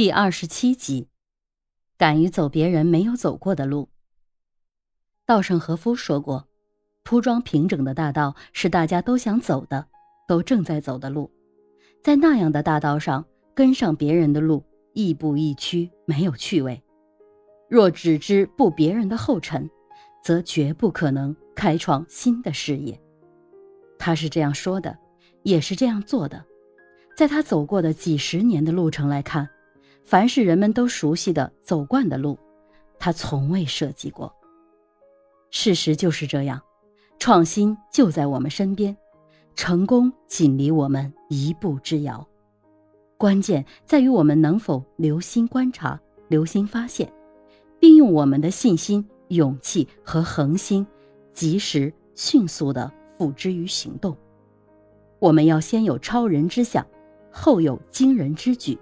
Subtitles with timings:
[0.00, 1.08] 第二十七集，
[1.98, 3.90] 敢于走别人没有走过的路。
[5.26, 6.48] 稻盛和夫说过
[7.04, 9.88] ：“铺装平整的大道是大家都想走的，
[10.26, 11.30] 都正在走的路。
[12.02, 13.22] 在那样的大道上
[13.54, 16.82] 跟上别人的路，亦步亦趋，没有趣味。
[17.68, 19.68] 若只知步别人的后尘，
[20.24, 22.98] 则绝不可能开创新的事业。”
[24.00, 24.96] 他是这样说的，
[25.42, 26.42] 也是这样做的。
[27.14, 29.46] 在他走过的几十年的路程来看。
[30.10, 32.36] 凡是人们都熟悉的、走惯的路，
[32.98, 34.34] 他从未设计过。
[35.52, 36.60] 事实就是这样，
[37.20, 38.96] 创新就在我们身边，
[39.54, 42.26] 成功仅离我们一步之遥。
[43.16, 45.96] 关键在于我们能否留心观察、
[46.26, 47.08] 留心发现，
[47.78, 50.84] 并用我们的信心、勇气和恒心，
[51.32, 54.16] 及时、迅速地付之于行动。
[55.20, 56.84] 我们要先有超人之想，
[57.30, 58.76] 后有惊人之举。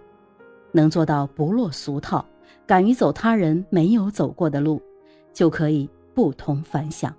[0.73, 2.25] 能做到不落俗套，
[2.67, 4.83] 敢于走他人没有走过的路，
[5.33, 7.15] 就可以不同凡响。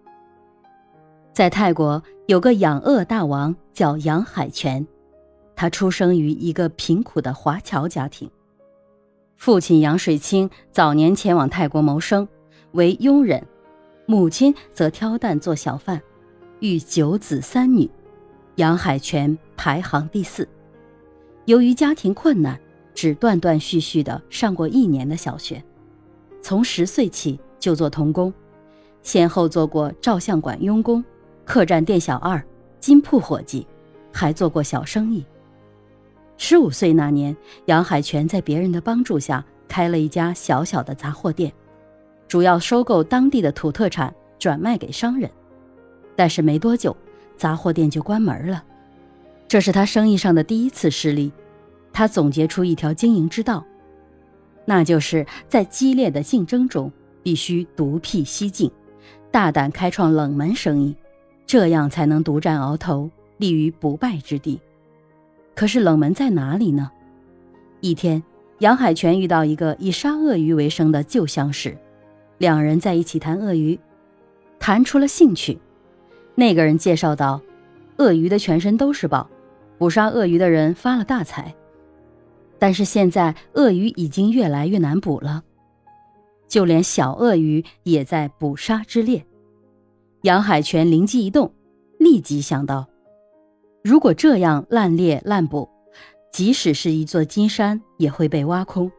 [1.33, 4.85] 在泰国有个养鳄大王叫杨海泉，
[5.55, 8.29] 他出生于一个贫苦的华侨家庭。
[9.37, 12.27] 父亲杨水清早年前往泰国谋生，
[12.73, 13.41] 为佣人；
[14.05, 16.01] 母亲则挑担做小贩，
[16.59, 17.89] 育九子三女，
[18.55, 20.47] 杨海泉排行第四。
[21.45, 22.59] 由于家庭困难。
[22.99, 25.63] 只断断续续的上过一年的小学，
[26.41, 28.33] 从十岁起就做童工，
[29.01, 31.01] 先后做过照相馆佣工、
[31.45, 32.43] 客栈店小二、
[32.81, 33.65] 金铺伙计，
[34.11, 35.23] 还做过小生意。
[36.35, 37.33] 十五岁那年，
[37.67, 41.53] 杨海泉在别人的帮助下开了一家小小的杂货店，
[42.27, 45.31] 主要收购当地的土特产，转卖给商人。
[46.17, 46.93] 但是没多久，
[47.37, 48.61] 杂货店就关门了，
[49.47, 51.31] 这是他生意上的第一次失利。
[51.99, 53.61] 他总结出一条经营之道，
[54.63, 56.89] 那就是在激烈的竞争中
[57.21, 58.71] 必须独辟蹊径，
[59.29, 60.95] 大胆开创冷门生意，
[61.45, 64.61] 这样才能独占鳌头，立于不败之地。
[65.53, 66.89] 可是冷门在哪里呢？
[67.81, 68.23] 一天，
[68.59, 71.77] 杨海泉遇到一个以杀鳄鱼为生的旧相识，
[72.37, 73.77] 两人在一起谈鳄鱼，
[74.57, 75.59] 谈出了兴趣。
[76.33, 77.41] 那个人介绍道
[77.99, 79.29] ：“鳄鱼的全身都是宝，
[79.77, 81.53] 捕杀鳄鱼的人发了大财。”
[82.59, 85.41] 但是现在鳄鱼已经越来越难捕了，
[86.47, 89.25] 就连小鳄鱼也在捕杀之列。
[90.23, 91.51] 杨海泉灵机一动，
[91.97, 92.85] 立即想到：
[93.81, 95.69] 如果这样滥猎滥捕，
[96.33, 98.91] 即使是一座金山也会被挖空，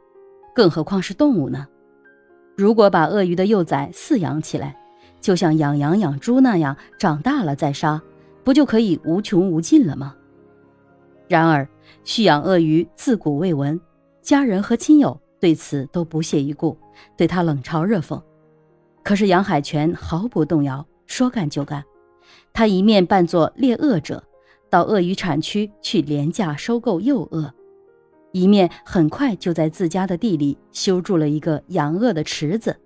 [0.55, 1.69] 更何况是动物呢？
[2.57, 4.75] 如果把鳄鱼的幼崽饲养起来，
[5.21, 8.01] 就像养羊养猪那样，长大了再杀，
[8.43, 10.15] 不就可以无穷无尽了吗？
[11.31, 11.69] 然而，
[12.03, 13.81] 蓄养鳄鱼自古未闻，
[14.21, 16.77] 家人和亲友对此都不屑一顾，
[17.17, 18.21] 对他冷嘲热讽。
[19.05, 21.85] 可是杨海泉毫不动摇，说干就干。
[22.53, 24.25] 他一面扮作猎鳄者，
[24.69, 27.55] 到鳄鱼产区去廉价收购幼鳄，
[28.33, 32.77] 一面很快就在自家的地里修筑了一个养鳄的池子。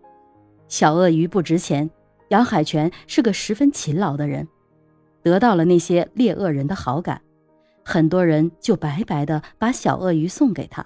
[0.69, 1.91] 小鳄鱼不值钱，
[2.29, 4.47] 杨海泉是个十分勤劳的人，
[5.23, 7.23] 得到了那些猎鳄人的好感。
[7.85, 10.85] 很多人就白白的把小鳄鱼送给他。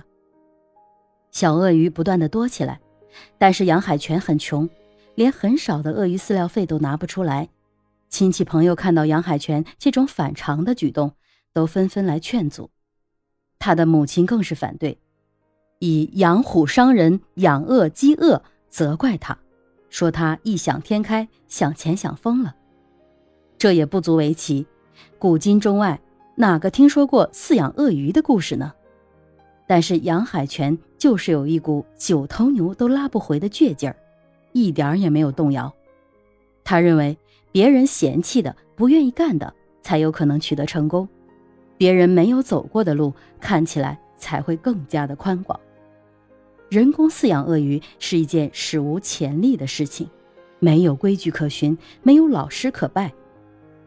[1.31, 2.81] 小鳄鱼不断的多起来，
[3.39, 4.69] 但是杨海泉很穷，
[5.15, 7.49] 连很少的鳄鱼饲料费都拿不出来。
[8.09, 11.13] 亲戚朋友看到杨海泉这种反常的举动，
[11.53, 12.71] 都纷纷来劝阻。
[13.59, 14.99] 他的母亲更是反对，
[15.79, 19.39] 以养虎伤人、养鳄饥饿责怪他，
[19.91, 22.57] 说他异想天开，想钱想疯了。
[23.59, 24.67] 这也不足为奇，
[25.19, 26.01] 古今中外。
[26.41, 28.73] 哪个听说过饲养鳄鱼的故事呢？
[29.67, 33.97] 但是杨海泉就是有一股九头牛都拉不回的倔劲儿，
[34.53, 35.75] 一点也没有动摇。
[36.63, 37.19] 他认为
[37.51, 41.05] 别人嫌弃的、不愿意干的，才有可能取得成功；
[41.77, 45.59] 别人没有走过的路，看起来才会更加的宽广。
[46.69, 50.09] 人工饲养鳄鱼是一件史无前例的事情，
[50.61, 53.13] 没有规矩可循，没有老师可拜。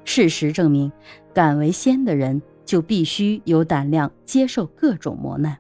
[0.04, 0.92] 事实证明，
[1.34, 5.58] 敢为先的人就必须有胆量接受各种磨难。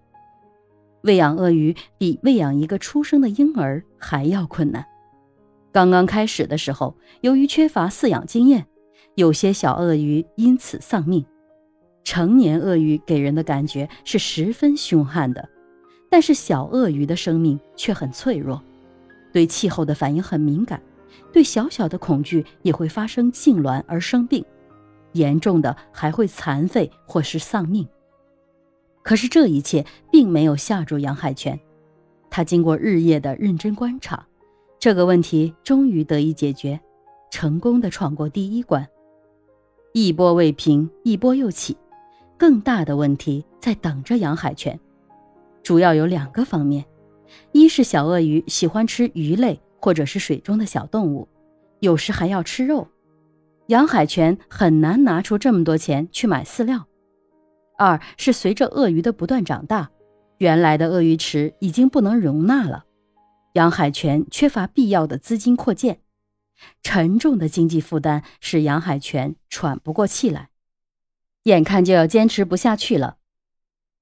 [1.04, 4.86] 喂养鳄鱼比喂养一个出生的婴儿还要困难。
[5.72, 8.68] 刚刚开始的时候，由于缺乏饲养经验，
[9.16, 11.26] 有些小鳄鱼因此丧命。
[12.04, 15.48] 成年鳄鱼给人的感觉是十分凶悍的，
[16.10, 18.62] 但是小鳄鱼的生命却很脆弱，
[19.32, 20.82] 对气候的反应很敏感。
[21.32, 24.44] 对小小的恐惧也会发生痉挛而生病，
[25.14, 27.88] 严重的还会残废或是丧命。
[29.04, 31.60] 可是这一切并没有吓住杨海泉，
[32.30, 34.26] 他经过日夜的认真观察，
[34.80, 36.80] 这个问题终于得以解决，
[37.32, 38.88] 成功的闯过第一关。
[39.94, 41.76] 一波未平，一波又起，
[42.38, 44.80] 更大的问题在等着杨海泉。
[45.64, 46.86] 主要有两个方面：
[47.52, 51.28] 一是小鳄鱼喜欢吃鱼类或者是水中的小动物，
[51.80, 52.88] 有时还要吃肉，
[53.68, 56.86] 杨海泉很难拿出这么多钱去买饲料；
[57.78, 59.90] 二是随着鳄鱼的不断长大，
[60.38, 62.86] 原来的鳄鱼池已经不能容纳了，
[63.54, 66.02] 杨海泉缺乏必要的资金扩建，
[66.84, 70.50] 沉重的经济负担使杨海泉喘不过气来，
[71.44, 73.18] 眼看就要坚持不下去了。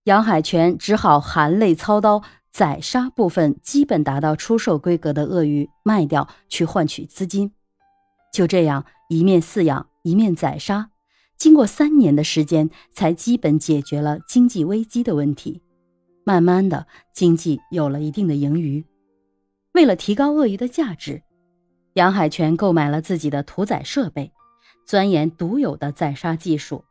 [0.03, 7.51] 杨海泉只好含泪操刀宰杀部分基本达到出售规格的鳄鱼，卖掉去换取资金。
[8.34, 10.90] 就这样，一面饲养，一面宰杀，
[11.38, 15.62] 经过三年的时间，才基本解决了经济危机的问题。
[16.24, 18.86] 慢慢的，经济有了一定的盈余。
[19.74, 21.22] 为了提高鳄鱼的价值，
[21.94, 24.31] 杨海泉购买了自己的屠宰设备，
[24.86, 26.84] 钻研独有的宰杀技术。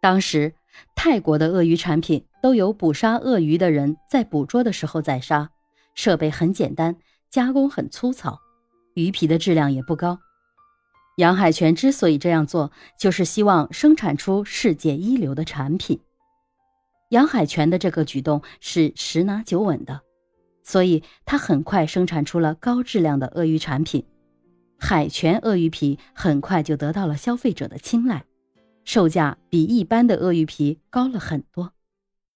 [0.00, 0.54] 当时。
[0.94, 5.50] 泰国的鳄鱼产品都有捕杀鳄鱼的人在捕捉的时候宰杀，
[5.94, 6.96] 设备很简单，
[7.30, 8.38] 加工很粗糙，
[8.94, 10.18] 鱼皮的质量也不高。
[11.16, 16.00] 杨海泉之所以这样做，就是希望生产出世界一流的产品。
[17.10, 20.02] 杨海泉的这个举动是十拿九稳的，
[20.62, 24.04] 所以他很快生产出了高质量的鳄鱼产品，
[24.78, 28.24] 海泉鳄鱼皮很快就得到了消费者的青睐。
[28.88, 31.74] 售价比一般的鳄鱼皮高了很多。